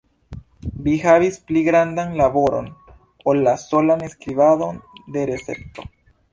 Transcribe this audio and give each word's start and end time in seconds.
Vi 0.87 0.93
havis 1.03 1.37
pli 1.49 1.63
grandan 1.67 2.15
laboron, 2.23 2.71
ol 3.33 3.45
la 3.51 3.55
solan 3.67 4.05
skribadon 4.17 4.85
de 5.19 5.31
recepto. 5.35 5.91